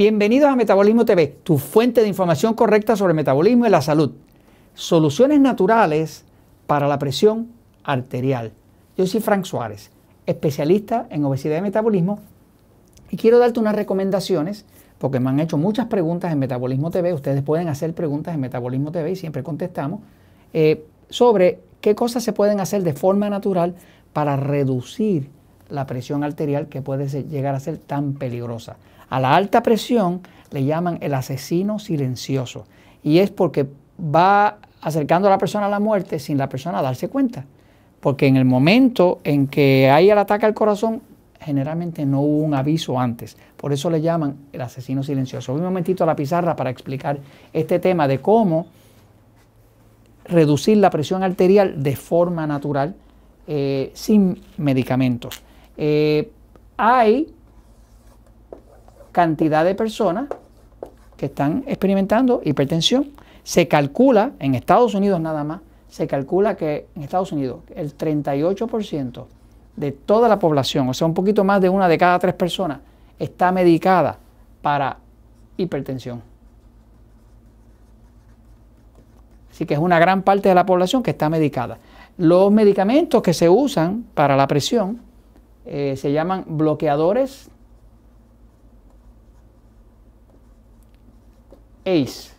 [0.00, 4.12] Bienvenidos a Metabolismo TV, tu fuente de información correcta sobre metabolismo y la salud.
[4.72, 6.24] Soluciones naturales
[6.66, 7.48] para la presión
[7.84, 8.52] arterial.
[8.96, 9.90] Yo soy Frank Suárez,
[10.24, 12.18] especialista en obesidad y metabolismo,
[13.10, 14.64] y quiero darte unas recomendaciones,
[14.96, 18.92] porque me han hecho muchas preguntas en Metabolismo TV, ustedes pueden hacer preguntas en Metabolismo
[18.92, 20.00] TV y siempre contestamos,
[20.54, 23.74] eh, sobre qué cosas se pueden hacer de forma natural
[24.14, 25.28] para reducir
[25.70, 28.76] la presión arterial que puede llegar a ser tan peligrosa.
[29.08, 30.20] A la alta presión
[30.50, 32.66] le llaman el asesino silencioso
[33.02, 33.66] y es porque
[34.00, 37.44] va acercando a la persona a la muerte sin la persona darse cuenta.
[38.00, 41.02] Porque en el momento en que hay el ataque al corazón,
[41.40, 43.36] generalmente no hubo un aviso antes.
[43.56, 45.52] Por eso le llaman el asesino silencioso.
[45.52, 47.18] Voy un momentito a la pizarra para explicar
[47.52, 48.66] este tema de cómo
[50.24, 52.94] reducir la presión arterial de forma natural
[53.46, 55.42] eh, sin medicamentos.
[55.82, 56.30] Eh,
[56.76, 57.34] hay
[59.12, 60.28] cantidad de personas
[61.16, 63.12] que están experimentando hipertensión.
[63.44, 69.24] Se calcula, en Estados Unidos nada más, se calcula que en Estados Unidos el 38%
[69.76, 72.80] de toda la población, o sea, un poquito más de una de cada tres personas,
[73.18, 74.18] está medicada
[74.60, 74.98] para
[75.56, 76.22] hipertensión.
[79.50, 81.78] Así que es una gran parte de la población que está medicada.
[82.18, 85.08] Los medicamentos que se usan para la presión
[85.66, 87.50] eh, se llaman bloqueadores
[91.84, 92.30] ACE.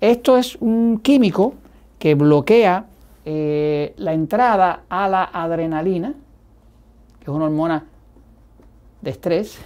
[0.00, 1.54] Esto es un químico
[1.98, 2.86] que bloquea
[3.24, 6.14] eh, la entrada a la adrenalina,
[7.18, 7.84] que es una hormona
[9.02, 9.58] de estrés,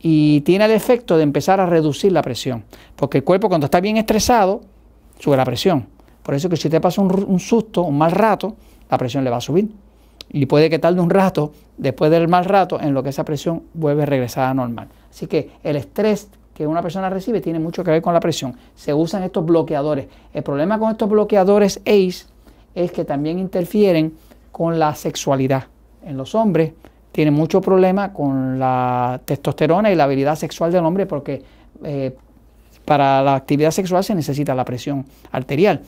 [0.00, 2.64] y tiene el efecto de empezar a reducir la presión,
[2.96, 4.62] porque el cuerpo cuando está bien estresado
[5.18, 5.86] sube la presión.
[6.22, 8.56] Por eso que si te pasa un, un susto, un mal rato,
[8.90, 9.70] la presión le va a subir.
[10.32, 13.64] Y puede que tarde un rato, después del mal rato, en lo que esa presión
[13.74, 14.88] vuelve a regresar a normal.
[15.10, 18.54] Así que el estrés que una persona recibe tiene mucho que ver con la presión.
[18.74, 20.06] Se usan estos bloqueadores.
[20.32, 22.26] El problema con estos bloqueadores ACE
[22.74, 24.14] es que también interfieren
[24.52, 25.64] con la sexualidad.
[26.04, 26.72] En los hombres
[27.12, 31.42] tiene mucho problema con la testosterona y la habilidad sexual del hombre porque
[31.82, 32.14] eh,
[32.84, 35.80] para la actividad sexual se necesita la presión arterial.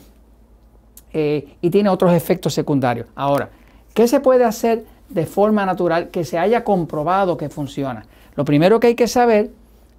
[1.13, 3.05] Eh, y tiene otros efectos secundarios.
[3.13, 3.49] Ahora,
[3.93, 8.05] ¿qué se puede hacer de forma natural que se haya comprobado que funciona?
[8.35, 9.51] Lo primero que hay que saber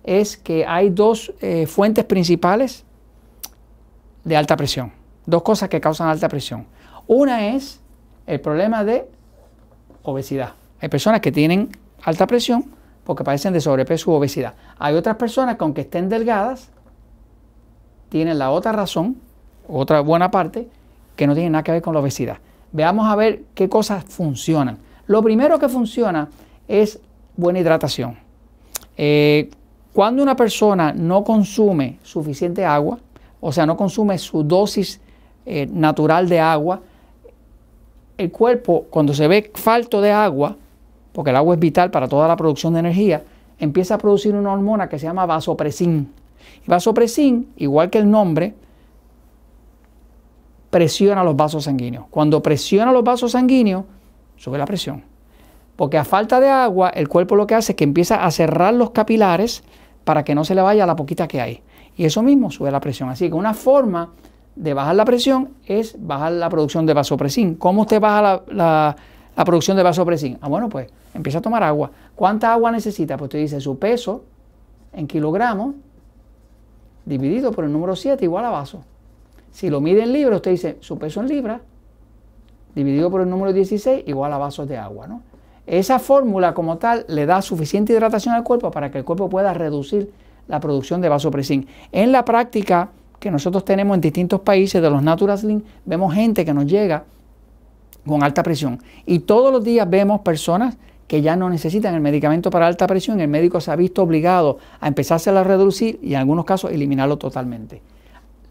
[0.03, 2.85] es que hay dos eh, fuentes principales
[4.25, 4.93] de alta presión,
[5.27, 6.67] dos cosas que causan alta presión.
[7.07, 7.81] Una es
[8.27, 9.09] el problema de
[10.03, 10.55] obesidad.
[10.81, 11.71] Hay personas que tienen
[12.03, 12.65] alta presión
[13.05, 14.55] porque padecen de sobrepeso u obesidad.
[14.79, 16.71] Hay otras personas que aunque estén delgadas,
[18.09, 19.17] tienen la otra razón,
[19.69, 20.69] otra buena parte,
[21.17, 22.39] que no tiene nada que ver con la obesidad.
[22.75, 24.79] Veamos a ver qué cosas funcionan.
[25.07, 26.29] Lo primero que funciona
[26.67, 26.99] es
[27.37, 28.17] buena hidratación.
[28.97, 29.49] Eh,
[29.93, 32.99] cuando una persona no consume suficiente agua,
[33.41, 35.01] o sea, no consume su dosis
[35.47, 36.81] eh, natural de agua,
[38.19, 40.57] el cuerpo, cuando se ve falto de agua,
[41.13, 43.23] porque el agua es vital para toda la producción de energía,
[43.61, 46.13] empieza a producir una hormona que se llama vasopresín.
[46.67, 48.55] Y vasopresín, igual que el nombre,
[50.75, 52.07] presiona los vasos sanguíneos.
[52.11, 53.85] Cuando presiona los vasos sanguíneos,
[54.35, 55.05] sube la presión.
[55.77, 58.75] Porque a falta de agua, el cuerpo lo que hace es que empieza a cerrar
[58.75, 59.63] los capilares
[60.03, 61.63] para que no se le vaya la poquita que hay.
[61.97, 63.09] Y eso mismo sube la presión.
[63.09, 64.11] Así que una forma
[64.57, 67.55] de bajar la presión es bajar la producción de vasopresín.
[67.55, 68.97] ¿Cómo usted baja la,
[69.45, 70.39] producción de vasopresín?
[70.41, 71.93] Ah, bueno, pues empieza a tomar agua.
[72.17, 73.17] ¿Cuánta agua necesita?
[73.17, 74.25] Pues usted dice su peso
[74.93, 75.77] en kilogramos
[77.05, 78.83] dividido por el número 7 igual a vaso.
[79.55, 81.61] Si lo mide en libras, usted dice su peso en libras
[82.75, 85.23] dividido por el número 16 igual a vasos de agua, ¿no?
[85.65, 89.55] Esa fórmula como tal le da suficiente hidratación al cuerpo para que el cuerpo pueda
[89.55, 90.11] reducir
[90.49, 91.69] la producción de vasopresín.
[91.93, 92.91] En la práctica
[93.21, 95.39] que nosotros tenemos en distintos países de los Natural
[95.85, 97.05] vemos gente que nos llega
[98.05, 100.77] con alta presión y todos los días vemos personas
[101.07, 104.59] que ya no necesitan el medicamento para alta presión, el médico se ha visto obligado
[104.81, 107.94] a empezárselo a reducir y en algunos casos eliminarlo totalmente.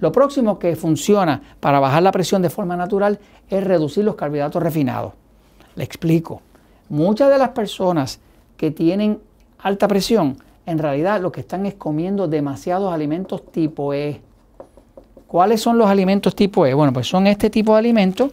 [0.04, 3.20] Lo próximo que funciona para bajar la presión de forma natural
[3.50, 5.14] es reducir los carbohidratos refinados.
[5.78, 6.42] Le explico.
[6.90, 8.20] Muchas de las personas
[8.58, 9.20] que tienen
[9.60, 10.36] alta presión,
[10.66, 14.20] en realidad lo que están es comiendo demasiados alimentos tipo E.
[15.26, 16.74] ¿Cuáles son los alimentos tipo E?
[16.74, 18.32] Bueno, pues son este tipo de alimentos,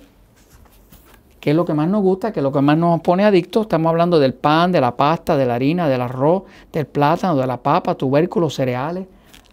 [1.38, 3.62] que es lo que más nos gusta, que es lo que más nos pone adictos.
[3.66, 7.46] Estamos hablando del pan, de la pasta, de la harina, del arroz, del plátano, de
[7.46, 9.06] la papa, tubérculos, cereales,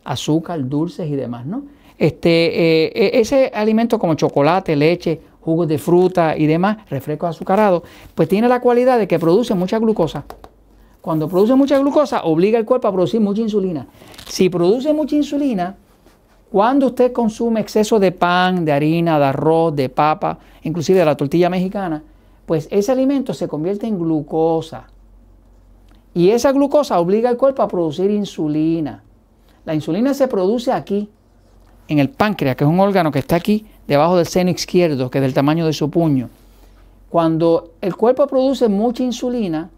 [0.04, 1.77] azúcar, dulces y demás, ¿no?
[1.98, 7.84] Este, eh, e, ese alimento como chocolate, leche, jugos de fruta y demás, refrescos azucarados,
[8.14, 10.26] pues tiene la cualidad de que produce mucha glucosa.
[11.02, 13.88] Cuando produce mucha glucosa, obliga al cuerpo a producir mucha insulina.
[14.28, 15.78] Si produce mucha insulina,
[16.52, 21.16] cuando usted consume exceso de pan, de harina, de arroz, de papa, inclusive de la
[21.16, 22.04] tortilla mexicana,
[22.46, 24.88] pues ese alimento se convierte en glucosa.
[26.14, 29.04] Y esa glucosa obliga al cuerpo a producir insulina.
[29.66, 31.10] La insulina se produce aquí,
[31.88, 35.20] en el páncreas, que es un órgano que está aquí debajo del seno izquierdo, que
[35.20, 36.30] es del tamaño de su puño.
[37.10, 39.70] Cuando el cuerpo produce mucha insulina,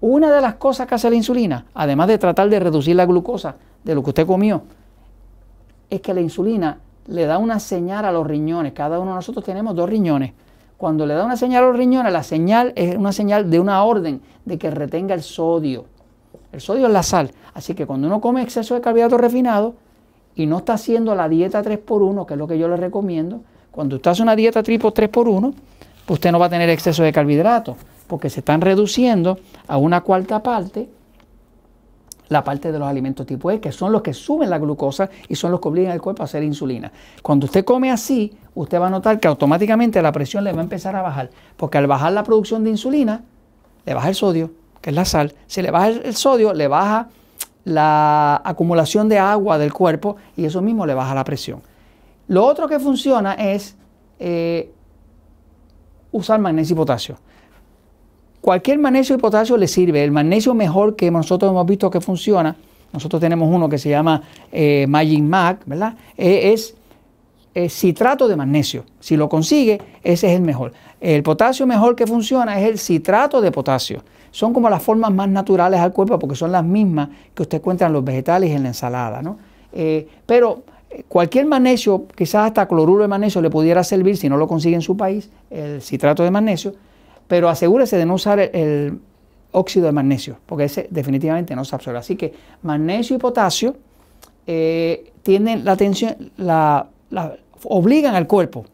[0.00, 3.56] una de las cosas que hace la insulina, además de tratar de reducir la glucosa
[3.82, 4.62] de lo que usted comió,
[5.90, 6.78] es que la insulina
[7.08, 8.74] le da una señal a los riñones.
[8.74, 10.32] Cada uno de nosotros tenemos dos riñones.
[10.76, 13.82] Cuando le da una señal a los riñones, la señal es una señal de una
[13.82, 15.86] orden de que retenga el sodio.
[16.52, 17.32] El sodio es la sal.
[17.54, 19.74] Así que cuando uno come exceso de carbohidratos refinados,
[20.38, 23.40] y no está haciendo la dieta 3x1, que es lo que yo le recomiendo,
[23.72, 25.52] cuando usted hace una dieta tipo 3x1,
[26.06, 27.76] pues usted no va a tener exceso de carbohidratos,
[28.06, 30.88] porque se están reduciendo a una cuarta parte
[32.28, 35.34] la parte de los alimentos tipo E, que son los que suben la glucosa y
[35.34, 36.92] son los que obligan al cuerpo a hacer insulina.
[37.20, 40.62] Cuando usted come así, usted va a notar que automáticamente la presión le va a
[40.62, 43.24] empezar a bajar, porque al bajar la producción de insulina,
[43.84, 45.34] le baja el sodio, que es la sal.
[45.48, 47.08] Si le baja el sodio, le baja
[47.64, 51.62] la acumulación de agua del cuerpo y eso mismo le baja la presión.
[52.28, 53.76] Lo otro que funciona es
[54.18, 54.70] eh,
[56.12, 57.18] usar magnesio y potasio.
[58.40, 60.04] Cualquier magnesio y potasio le sirve.
[60.04, 62.56] El magnesio mejor que nosotros hemos visto que funciona,
[62.92, 64.22] nosotros tenemos uno que se llama
[64.52, 65.94] eh, Magic Mag, ¿verdad?
[66.16, 66.74] Eh, es,
[67.54, 68.84] es citrato de magnesio.
[69.00, 70.72] Si lo consigue, ese es el mejor.
[71.00, 75.28] El potasio mejor que funciona es el citrato de potasio son como las formas más
[75.28, 78.62] naturales al cuerpo porque son las mismas que usted encuentra en los vegetales y en
[78.62, 79.22] la ensalada.
[79.22, 79.38] ¿no?
[79.72, 84.36] Eh, pero eh, cualquier magnesio, quizás hasta cloruro de magnesio le pudiera servir si no
[84.36, 86.74] lo consigue en su país, el citrato de magnesio,
[87.26, 89.00] pero asegúrese de no usar el,
[89.50, 91.98] óxido de magnesio, porque ese definitivamente no se absorbe.
[91.98, 93.76] Así que magnesio y potasio
[94.46, 96.86] eh, tienen la tensión, la,
[97.64, 98.64] obligan al cuerpo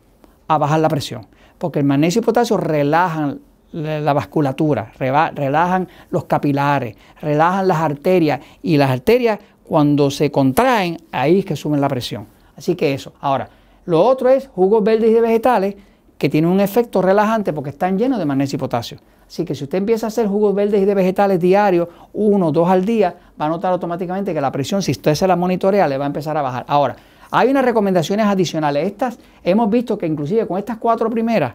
[0.49, 1.27] a bajar la presión,
[1.59, 3.41] porque el magnesio y potasio relajan
[3.73, 11.41] la vasculatura, relajan los capilares, relajan las arterias y las arterias cuando se contraen, ahí
[11.41, 12.27] es que suben la presión.
[12.57, 13.15] Así que eso.
[13.21, 13.49] Ahora,
[13.87, 15.75] lo otro es jugos verdes y vegetales
[16.19, 18.99] que tienen un efecto relajante porque están llenos de magnesio y potasio.
[19.27, 22.53] Así que si usted empieza a hacer jugos verdes y de vegetales diarios, uno o
[22.53, 25.89] dos al día, va a notar automáticamente que la presión, si usted se la monitorea,
[25.89, 26.65] le va a empezar a bajar.
[26.69, 26.95] Ahora,
[27.31, 28.87] hay unas recomendaciones adicionales.
[28.87, 31.55] Estas hemos visto que inclusive con estas cuatro primeras,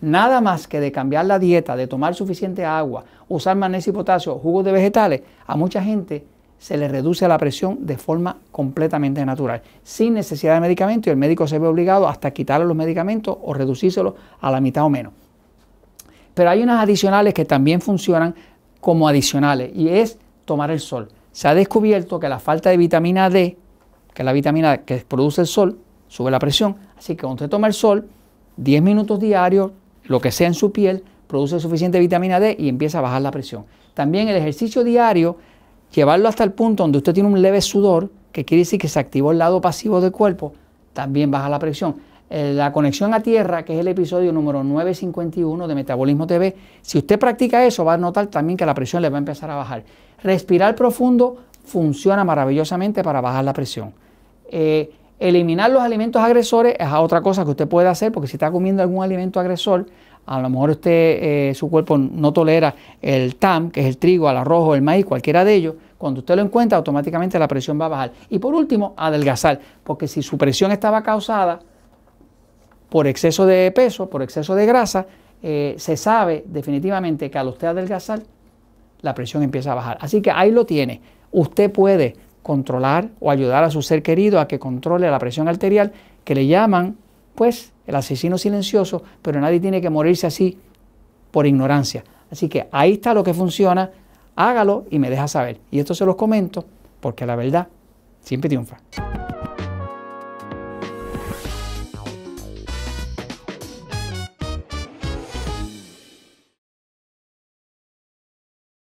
[0.00, 4.38] Nada más que de cambiar la dieta, de tomar suficiente agua, usar magnesio y potasio,
[4.38, 6.24] jugos de vegetales, a mucha gente
[6.58, 11.18] se le reduce la presión de forma completamente natural, sin necesidad de medicamento y el
[11.18, 15.12] médico se ve obligado hasta quitarle los medicamentos o reducírselos a la mitad o menos.
[16.32, 18.34] Pero hay unas adicionales que también funcionan
[18.80, 21.08] como adicionales y es tomar el sol.
[21.32, 23.56] Se ha descubierto que la falta de vitamina D,
[24.14, 25.78] que es la vitamina que produce el sol,
[26.08, 28.08] sube la presión, así que cuando usted toma el sol,
[28.56, 29.72] 10 minutos diarios,
[30.04, 33.30] lo que sea en su piel, produce suficiente vitamina D y empieza a bajar la
[33.30, 33.64] presión.
[33.94, 35.36] También el ejercicio diario,
[35.94, 38.98] llevarlo hasta el punto donde usted tiene un leve sudor, que quiere decir que se
[38.98, 40.52] activó el lado pasivo del cuerpo,
[40.92, 41.96] también baja la presión.
[42.28, 46.98] Eh, la conexión a tierra, que es el episodio número 951 de Metabolismo TV, si
[46.98, 49.56] usted practica eso, va a notar también que la presión le va a empezar a
[49.56, 49.82] bajar.
[50.22, 53.92] Respirar profundo funciona maravillosamente para bajar la presión.
[54.50, 54.90] Eh,
[55.20, 58.82] Eliminar los alimentos agresores es otra cosa que usted puede hacer, porque si está comiendo
[58.82, 59.84] algún alimento agresor,
[60.24, 64.30] a lo mejor usted, eh, su cuerpo no tolera el TAM, que es el trigo,
[64.30, 65.74] el arroz el maíz, cualquiera de ellos.
[65.98, 68.12] Cuando usted lo encuentra, automáticamente la presión va a bajar.
[68.30, 71.60] Y por último, adelgazar, porque si su presión estaba causada
[72.88, 75.04] por exceso de peso, por exceso de grasa,
[75.42, 78.22] eh, se sabe definitivamente que al usted adelgazar,
[79.02, 79.98] la presión empieza a bajar.
[80.00, 81.02] Así que ahí lo tiene.
[81.32, 85.92] Usted puede controlar o ayudar a su ser querido a que controle la presión arterial,
[86.24, 86.96] que le llaman,
[87.34, 90.58] pues, el asesino silencioso, pero nadie tiene que morirse así
[91.30, 92.04] por ignorancia.
[92.30, 93.90] Así que ahí está lo que funciona,
[94.36, 95.58] hágalo y me deja saber.
[95.70, 96.64] Y esto se los comento
[97.00, 97.68] porque la verdad
[98.20, 98.78] siempre triunfa.